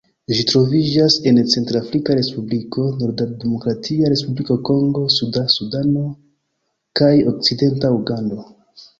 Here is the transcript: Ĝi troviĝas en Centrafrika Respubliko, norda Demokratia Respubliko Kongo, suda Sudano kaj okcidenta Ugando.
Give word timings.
Ĝi 0.35 0.43
troviĝas 0.51 1.15
en 1.31 1.35
Centrafrika 1.53 2.15
Respubliko, 2.19 2.85
norda 3.01 3.27
Demokratia 3.43 4.09
Respubliko 4.13 4.57
Kongo, 4.69 5.03
suda 5.17 5.43
Sudano 5.57 6.07
kaj 7.01 7.11
okcidenta 7.33 7.93
Ugando. 7.99 8.41